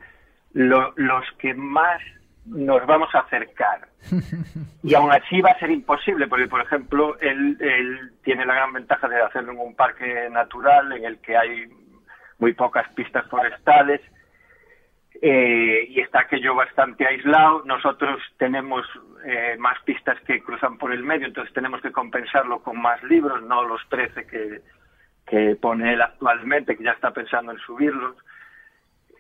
lo- 0.52 0.92
los 0.96 1.24
que 1.38 1.54
más 1.54 2.00
nos 2.46 2.86
vamos 2.86 3.14
a 3.14 3.20
acercar. 3.20 3.88
Y 4.82 4.94
aún 4.94 5.12
así 5.12 5.42
va 5.42 5.50
a 5.50 5.58
ser 5.58 5.70
imposible, 5.70 6.26
porque, 6.26 6.48
por 6.48 6.62
ejemplo, 6.62 7.18
él, 7.20 7.58
él 7.60 8.12
tiene 8.24 8.46
la 8.46 8.54
gran 8.54 8.72
ventaja 8.72 9.06
de 9.08 9.20
hacerlo 9.20 9.52
en 9.52 9.58
un 9.58 9.74
parque 9.76 10.26
natural 10.30 10.90
en 10.92 11.04
el 11.04 11.18
que 11.18 11.36
hay 11.36 11.68
muy 12.38 12.54
pocas 12.54 12.88
pistas 12.94 13.26
forestales 13.28 14.00
eh, 15.22 15.86
y 15.88 16.00
está 16.00 16.20
aquello 16.20 16.54
bastante 16.54 17.06
aislado. 17.06 17.62
Nosotros 17.66 18.20
tenemos 18.38 18.86
eh, 19.24 19.56
más 19.58 19.78
pistas 19.84 20.18
que 20.22 20.42
cruzan 20.42 20.78
por 20.78 20.92
el 20.92 21.02
medio, 21.02 21.26
entonces 21.26 21.52
tenemos 21.52 21.82
que 21.82 21.92
compensarlo 21.92 22.62
con 22.62 22.80
más 22.80 23.02
libros, 23.02 23.42
no 23.42 23.62
los 23.64 23.86
13 23.90 24.26
que, 24.26 24.62
que 25.26 25.56
pone 25.56 25.92
él 25.92 26.00
actualmente, 26.00 26.76
que 26.76 26.84
ya 26.84 26.92
está 26.92 27.10
pensando 27.10 27.52
en 27.52 27.58
subirlos. 27.58 28.16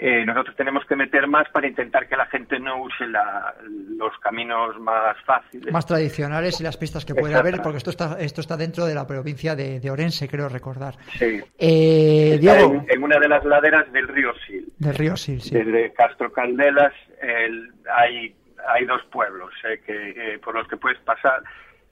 Eh, 0.02 0.24
nosotros 0.24 0.56
tenemos 0.56 0.82
que 0.86 0.96
meter 0.96 1.26
más 1.26 1.46
para 1.50 1.66
intentar 1.68 2.08
que 2.08 2.16
la 2.16 2.24
gente 2.24 2.58
no 2.58 2.80
use 2.82 3.06
la- 3.06 3.54
los 3.98 4.16
caminos 4.20 4.80
más 4.80 5.14
fáciles. 5.26 5.70
Más 5.70 5.84
tradicionales 5.84 6.58
y 6.58 6.64
las 6.64 6.78
pistas 6.78 7.04
que 7.04 7.14
puede 7.14 7.34
haber, 7.34 7.60
porque 7.60 7.76
esto 7.76 7.90
está, 7.90 8.16
esto 8.18 8.40
está 8.40 8.56
dentro 8.56 8.86
de 8.86 8.94
la 8.94 9.06
provincia 9.06 9.54
de, 9.54 9.78
de 9.78 9.90
Orense, 9.90 10.26
creo 10.26 10.48
recordar. 10.48 10.94
Sí. 11.18 11.42
Eh, 11.58 12.38
Diego, 12.40 12.76
en, 12.76 12.86
en 12.88 13.02
una 13.02 13.18
de 13.18 13.28
las 13.28 13.44
laderas 13.44 13.92
del 13.92 14.08
río 14.08 14.32
Sil. 14.40 14.72
del 14.78 14.94
río 14.94 15.18
Sil, 15.20 15.42
sí. 15.42 15.54
Desde 15.54 15.92
Castro 15.92 16.32
Caldelas 16.32 16.94
el- 17.20 17.70
hay, 17.94 18.34
hay 18.68 18.86
dos 18.86 19.02
pueblos 19.12 19.50
eh, 19.68 19.82
que, 19.84 20.10
eh, 20.34 20.38
por 20.38 20.54
los 20.54 20.66
que 20.66 20.78
puedes 20.78 20.98
pasar 21.00 21.42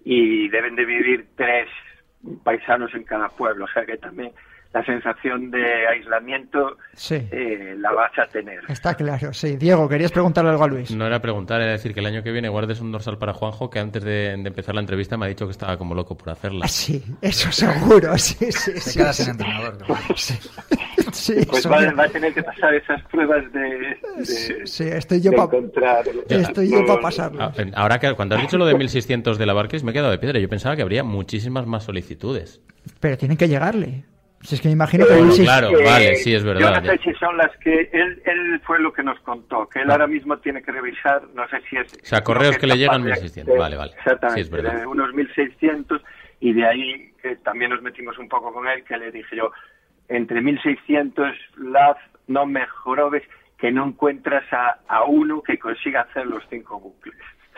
y 0.02 0.48
deben 0.48 0.76
de 0.76 0.86
vivir 0.86 1.26
tres 1.36 1.68
paisanos 2.42 2.94
en 2.94 3.04
cada 3.04 3.28
pueblo. 3.28 3.66
O 3.66 3.68
sea 3.68 3.84
que 3.84 3.98
también 3.98 4.32
la 4.72 4.84
sensación 4.84 5.50
de 5.50 5.86
aislamiento 5.88 6.76
Sí. 6.94 7.14
eh, 7.30 7.74
la 7.78 7.90
vas 7.92 8.12
a 8.18 8.26
tener. 8.26 8.60
Está 8.68 8.94
claro, 8.94 9.32
sí. 9.32 9.56
Diego, 9.56 9.88
querías 9.88 10.12
preguntarle 10.12 10.50
algo 10.50 10.64
a 10.64 10.68
Luis. 10.68 10.90
No 10.90 11.06
era 11.06 11.20
preguntar, 11.20 11.60
era 11.62 11.72
decir 11.72 11.94
que 11.94 12.00
el 12.00 12.06
año 12.06 12.22
que 12.22 12.30
viene 12.32 12.48
guardes 12.50 12.80
un 12.80 12.92
dorsal 12.92 13.16
para 13.18 13.32
Juanjo, 13.32 13.70
que 13.70 13.78
antes 13.78 14.04
de, 14.04 14.36
de 14.36 14.48
empezar 14.48 14.74
la 14.74 14.80
entrevista 14.82 15.16
me 15.16 15.24
ha 15.24 15.28
dicho 15.28 15.46
que 15.46 15.52
estaba 15.52 15.78
como 15.78 15.94
loco 15.94 16.16
por 16.16 16.28
hacerla. 16.30 16.66
Ah, 16.66 16.68
sí, 16.68 17.02
eso 17.22 17.50
seguro, 17.50 18.16
sí, 18.18 18.36
sí, 18.52 18.72
Se 18.72 18.80
sí. 18.80 18.98
queda 18.98 19.12
sí. 19.14 19.22
sin 19.22 19.32
entrenador. 19.32 19.78
¿no? 19.88 19.96
Sí, 21.12 21.34
Pues 21.48 21.66
va, 21.70 21.78
a 22.04 22.08
tener 22.08 22.34
que 22.34 22.42
pasar 22.42 22.74
esas 22.74 23.02
pruebas 23.04 23.50
de, 23.52 23.60
de- 23.60 24.24
Sí, 24.26 24.54
sí, 24.64 24.84
estoy 24.84 25.20
yo 25.22 25.30
de 25.30 25.36
pa- 25.38 25.44
encontrar. 25.44 26.04
Estoy 26.28 26.70
yo 26.70 26.84
para 26.86 27.00
pasarlo. 27.00 27.42
Ah, 27.42 27.52
en- 27.56 27.72
Ahora 27.74 27.98
que 27.98 28.12
cuando 28.14 28.34
has 28.36 28.42
dicho 28.42 28.58
lo 28.58 28.66
de 28.66 28.74
1600 28.74 29.38
de 29.38 29.46
la 29.46 29.54
Barclays 29.54 29.82
me 29.82 29.92
he 29.92 29.94
quedado 29.94 30.10
de 30.10 30.18
piedra. 30.18 30.38
Yo 30.38 30.48
pensaba 30.48 30.76
que 30.76 30.82
habría 30.82 31.04
muchísimas 31.04 31.66
más 31.66 31.84
solicitudes. 31.84 32.60
Pero 33.00 33.16
tienen 33.16 33.36
que 33.38 33.48
llegarle. 33.48 34.04
Si 34.40 34.54
es 34.54 34.60
que 34.60 34.68
me 34.68 34.72
imagino 34.74 35.04
que 35.06 35.14
Bueno, 35.14 35.32
claro. 35.34 35.70
vale, 35.84 36.14
sí, 36.16 36.34
es 36.34 36.44
verdad, 36.44 36.60
Yo 36.60 36.80
no 36.80 36.86
sé 36.92 36.98
si 37.02 37.12
son 37.14 37.36
las 37.36 37.56
que 37.58 37.90
él, 37.92 38.22
él 38.24 38.60
fue 38.64 38.78
lo 38.78 38.92
que 38.92 39.02
nos 39.02 39.18
contó, 39.20 39.68
que 39.68 39.80
él 39.80 39.90
Ah. 39.90 39.94
ahora 39.94 40.06
mismo 40.06 40.36
tiene 40.38 40.62
que 40.62 40.70
revisar, 40.70 41.22
no 41.34 41.46
sé 41.48 41.60
si 41.68 41.76
es... 41.76 41.92
O 41.92 42.06
sea, 42.06 42.22
correos 42.22 42.54
lo 42.54 42.60
que 42.60 42.66
le 42.68 42.76
llegan 42.76 43.02
capaz 43.02 43.16
de 43.16 43.22
1600, 43.22 43.40
acceder. 43.52 43.58
vale, 43.58 43.76
vale. 43.76 43.92
Exactamente, 43.98 44.34
Sí, 44.34 44.40
es 44.40 44.50
verdad. 44.50 44.86
unos 44.86 45.12
1600 45.12 46.02
y 46.40 46.52
de 46.52 46.66
ahí 46.66 47.12
que 47.20 47.34
también 47.36 47.72
nos 47.72 47.82
metimos 47.82 48.16
un 48.18 48.28
poco 48.28 48.52
con 48.52 48.68
él, 48.68 48.84
que 48.84 48.96
le 48.96 49.10
dije 49.10 49.34
yo, 49.36 49.50
entre 50.08 50.40
1600 50.40 51.34
Laz, 51.56 51.96
no 52.28 52.46
me 52.46 52.64
jorobes 52.66 53.24
que 53.58 53.72
no 53.72 53.86
encuentras 53.88 54.44
a, 54.52 54.78
a 54.86 55.02
uno 55.04 55.42
que 55.42 55.58
consiga 55.58 56.02
hacer 56.02 56.26
los 56.26 56.44
cinco 56.48 56.78
bucles. 56.78 57.16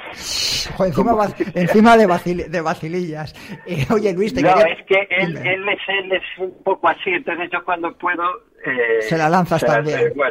Encima, 0.79 1.15
va- 1.15 1.35
encima 1.55 1.97
de, 1.97 2.07
vacil- 2.07 2.47
de 2.49 2.61
vacilillas. 2.61 3.35
Eh, 3.67 3.87
oye, 3.93 4.13
Luis, 4.13 4.33
te 4.35 4.43
No, 4.43 4.55
quería... 4.55 4.73
es 4.75 4.87
que 4.87 5.07
él, 5.11 5.37
él, 5.37 5.69
es, 5.69 5.79
él 5.89 6.13
es 6.13 6.23
un 6.39 6.63
poco 6.63 6.89
así, 6.89 7.11
entonces 7.11 7.49
yo 7.53 7.65
cuando 7.65 7.97
puedo... 7.97 8.23
eh, 8.67 9.03
Se 9.03 9.17
la 9.17 9.29
lanzas 9.29 9.61
se 9.61 9.67
también. 9.67 10.13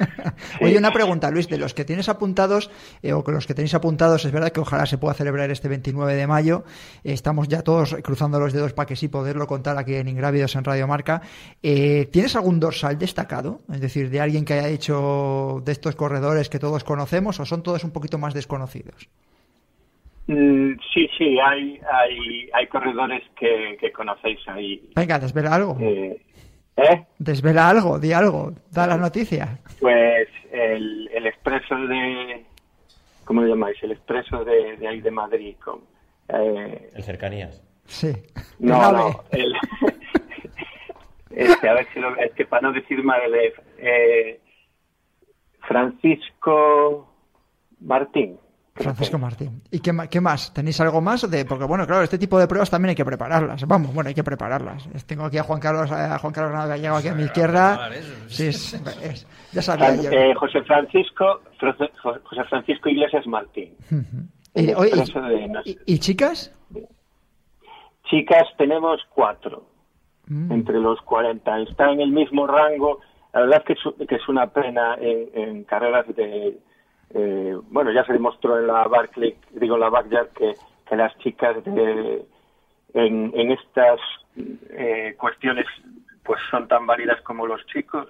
Sí. 0.00 0.64
Oye, 0.64 0.78
una 0.78 0.92
pregunta, 0.92 1.30
Luis, 1.30 1.48
de 1.48 1.58
los 1.58 1.74
que 1.74 1.84
tienes 1.84 2.08
apuntados, 2.08 2.70
eh, 3.02 3.12
o 3.12 3.22
que 3.22 3.32
los 3.32 3.46
que 3.46 3.54
tenéis 3.54 3.74
apuntados, 3.74 4.24
es 4.24 4.32
verdad 4.32 4.50
que 4.50 4.60
ojalá 4.60 4.86
se 4.86 4.98
pueda 4.98 5.14
celebrar 5.14 5.50
este 5.50 5.68
29 5.68 6.14
de 6.14 6.26
mayo. 6.26 6.64
Eh, 7.04 7.12
estamos 7.12 7.48
ya 7.48 7.62
todos 7.62 7.94
cruzando 8.02 8.40
los 8.40 8.52
dedos 8.52 8.72
para 8.72 8.86
que 8.86 8.96
sí 8.96 9.08
poderlo 9.08 9.46
contar 9.46 9.76
aquí 9.78 9.94
en 9.94 10.08
Ingrávidos 10.08 10.56
en 10.56 10.64
Radio 10.64 10.86
Marca. 10.86 11.20
Eh, 11.62 12.08
¿Tienes 12.10 12.34
algún 12.34 12.60
dorsal 12.60 12.98
destacado? 12.98 13.58
Es 13.72 13.80
decir, 13.80 14.10
de 14.10 14.20
alguien 14.20 14.44
que 14.44 14.54
haya 14.54 14.68
hecho 14.68 15.62
de 15.64 15.72
estos 15.72 15.96
corredores 15.96 16.48
que 16.48 16.58
todos 16.58 16.82
conocemos, 16.82 17.38
o 17.40 17.44
son 17.44 17.62
todos 17.62 17.84
un 17.84 17.92
poquito 17.92 18.18
más 18.18 18.34
desconocidos? 18.34 19.08
Mm, 20.26 20.74
sí, 20.94 21.08
sí, 21.18 21.38
hay, 21.40 21.80
hay, 21.92 22.48
hay 22.52 22.66
corredores 22.68 23.22
que, 23.38 23.76
que 23.80 23.92
conocéis 23.92 24.38
ahí. 24.48 24.90
Venga, 24.94 25.18
desvela 25.18 25.54
algo. 25.54 25.76
Eh, 25.80 26.20
¿eh? 26.76 27.04
Desvela 27.24 27.68
algo, 27.68 27.98
di 27.98 28.14
algo, 28.14 28.52
da 28.70 28.86
la 28.86 28.96
noticia. 28.96 29.58
Pues 29.78 30.26
el, 30.50 31.06
el 31.12 31.26
expreso 31.26 31.76
de... 31.76 32.46
¿Cómo 33.26 33.42
lo 33.42 33.48
llamáis? 33.48 33.76
El 33.82 33.92
expreso 33.92 34.42
de, 34.42 34.78
de 34.78 34.88
ahí 34.88 35.02
de 35.02 35.10
Madrid. 35.10 35.54
con- 35.62 35.82
eh, 36.28 36.90
El 36.94 37.02
cercanías. 37.02 37.62
Sí. 37.84 38.10
no, 38.58 38.90
no, 38.90 39.24
el... 39.32 39.52
este, 41.30 41.68
a 41.68 41.74
ver 41.74 41.86
si 41.92 42.00
lo... 42.00 42.16
Es 42.16 42.32
que 42.32 42.46
para 42.46 42.62
no 42.62 42.72
decir 42.72 43.02
mal, 43.04 43.20
el, 43.22 43.52
eh, 43.76 44.40
Francisco 45.68 47.06
Martín. 47.80 48.38
Francisco. 48.74 49.18
Martín. 49.18 49.62
¿Y 49.70 49.80
qué, 49.80 50.20
más? 50.20 50.54
¿Tenéis 50.54 50.80
algo 50.80 51.00
más? 51.00 51.28
De, 51.30 51.44
porque, 51.44 51.64
bueno, 51.64 51.86
claro, 51.86 52.02
este 52.02 52.18
tipo 52.18 52.38
de 52.38 52.46
pruebas 52.46 52.70
también 52.70 52.90
hay 52.90 52.94
que 52.96 53.04
prepararlas. 53.04 53.66
Vamos, 53.66 53.92
bueno, 53.94 54.08
hay 54.08 54.14
que 54.14 54.24
prepararlas. 54.24 54.88
Tengo 55.06 55.24
aquí 55.24 55.38
a 55.38 55.42
Juan 55.42 55.60
Carlos, 55.60 55.90
a 55.92 56.18
Juan 56.18 56.32
Carlos 56.32 56.50
Granado 56.52 56.70
Gallego 56.70 56.96
aquí 56.96 57.08
a 57.08 57.14
mi 57.14 57.24
izquierda. 57.24 57.90
Sí, 58.28 58.46
es- 58.46 58.74
es- 59.02 59.26
ya 59.52 59.60
sabía 59.62 59.88
Fran- 59.94 60.02
yo. 60.02 60.10
eh, 60.10 60.34
José 60.34 60.62
Francisco 60.62 61.40
José 61.60 62.44
Francisco 62.48 62.88
Iglesias 62.88 63.26
Martín. 63.26 63.74
Y, 64.54 64.70
el 64.70 64.76
oye, 64.76 64.90
y- 64.94 64.98
expreso 64.98 65.20
de 65.26 65.48
no 65.48 65.62
sé. 65.62 65.70
y- 65.70 65.94
y 65.94 65.98
chicas? 65.98 66.52
Chicas 68.08 68.44
tenemos 68.58 69.00
cuatro. 69.14 69.68
Mm. 70.26 70.52
entre 70.52 70.78
los 70.78 71.00
40. 71.02 71.58
Está 71.62 71.90
en 71.90 72.00
el 72.00 72.12
mismo 72.12 72.46
rango. 72.46 73.00
La 73.32 73.40
verdad 73.40 73.62
es 73.62 73.64
que 73.64 73.72
es, 73.72 74.08
que 74.08 74.14
es 74.14 74.28
una 74.28 74.46
pena 74.46 74.94
en, 75.00 75.28
en 75.34 75.64
carreras 75.64 76.06
de... 76.14 76.56
eh, 77.14 77.56
bueno, 77.70 77.90
ya 77.92 78.04
se 78.04 78.12
demostró 78.12 78.58
en 78.58 78.66
la 78.66 78.86
Barclay, 78.86 79.36
digo 79.52 79.74
en 79.74 79.80
la 79.80 79.90
Backyard, 79.90 80.28
que, 80.30 80.54
que 80.88 80.96
las 80.96 81.16
chicas 81.18 81.64
de, 81.64 82.24
en, 82.94 83.32
en 83.34 83.50
estas 83.52 84.00
eh, 84.36 85.14
cuestiones 85.18 85.66
pues 86.22 86.40
son 86.50 86.68
tan 86.68 86.86
válidas 86.86 87.20
como 87.22 87.46
los 87.46 87.64
chicos. 87.66 88.08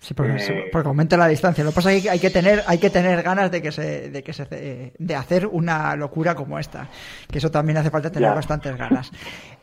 Sí, 0.00 0.14
porque, 0.14 0.36
Eh, 0.36 0.68
porque 0.70 0.86
aumenta 0.88 1.16
la 1.16 1.26
distancia. 1.26 1.64
Lo 1.64 1.70
que 1.70 1.74
pasa 1.74 1.92
es 1.92 2.04
que 2.04 2.10
hay 2.10 2.20
que 2.20 2.30
tener, 2.30 2.62
hay 2.68 2.78
que 2.78 2.88
tener 2.88 3.20
ganas 3.20 3.50
de 3.50 3.60
que 3.60 3.72
se, 3.72 4.10
de 4.10 4.22
que 4.22 4.32
se, 4.32 4.46
eh, 4.52 4.92
de 4.96 5.14
hacer 5.16 5.44
una 5.46 5.96
locura 5.96 6.36
como 6.36 6.56
esta. 6.56 6.88
Que 7.28 7.38
eso 7.38 7.50
también 7.50 7.78
hace 7.78 7.90
falta 7.90 8.08
tener 8.10 8.28
Ya. 8.30 8.34
bastantes 8.34 8.76
ganas. 8.76 9.10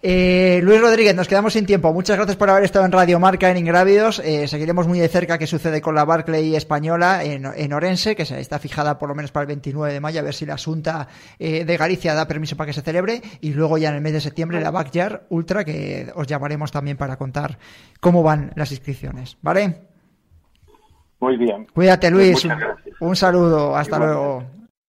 Eh, 0.07 0.59
Luis 0.61 0.79
Rodríguez, 0.79 1.15
nos 1.15 1.27
quedamos 1.27 1.53
sin 1.53 1.65
tiempo. 1.65 1.91
Muchas 1.91 2.15
gracias 2.17 2.35
por 2.37 2.47
haber 2.47 2.63
estado 2.63 2.85
en 2.85 2.91
Radio 2.91 3.19
Marca 3.19 3.49
en 3.49 3.57
Ingrávidos. 3.57 4.19
Eh, 4.23 4.47
seguiremos 4.47 4.87
muy 4.87 4.99
de 4.99 5.07
cerca 5.07 5.39
qué 5.39 5.47
sucede 5.47 5.81
con 5.81 5.95
la 5.95 6.05
Barclay 6.05 6.55
española 6.55 7.23
en, 7.23 7.47
en 7.55 7.73
Orense, 7.73 8.15
que 8.15 8.23
se 8.23 8.39
está 8.39 8.59
fijada 8.59 8.99
por 8.99 9.09
lo 9.09 9.15
menos 9.15 9.31
para 9.31 9.41
el 9.43 9.47
29 9.47 9.91
de 9.93 9.99
mayo, 9.99 10.19
a 10.19 10.23
ver 10.23 10.35
si 10.35 10.45
la 10.45 10.55
Asunta 10.55 11.07
de 11.39 11.77
Galicia 11.77 12.13
da 12.13 12.27
permiso 12.27 12.55
para 12.55 12.67
que 12.67 12.73
se 12.73 12.83
celebre. 12.83 13.19
Y 13.41 13.53
luego 13.53 13.79
ya 13.79 13.89
en 13.89 13.95
el 13.95 14.01
mes 14.01 14.13
de 14.13 14.21
septiembre 14.21 14.61
la 14.61 14.69
Backyard 14.69 15.23
Ultra, 15.29 15.63
que 15.65 16.11
os 16.13 16.27
llamaremos 16.27 16.71
también 16.71 16.97
para 16.97 17.17
contar 17.17 17.57
cómo 17.99 18.21
van 18.21 18.51
las 18.55 18.71
inscripciones. 18.71 19.37
¿Vale? 19.41 19.94
Muy 21.25 21.37
bien. 21.37 21.65
Cuídate, 21.73 22.11
Luis. 22.11 22.45
Muchas 22.45 22.59
gracias. 22.59 22.95
Un 23.01 23.15
saludo. 23.15 23.75
Hasta 23.75 23.95
Igualmente. 23.95 24.23
luego. 24.23 24.54